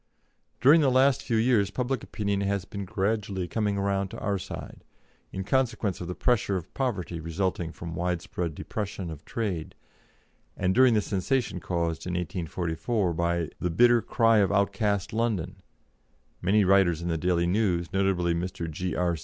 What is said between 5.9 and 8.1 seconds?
of the pressure of poverty resulting from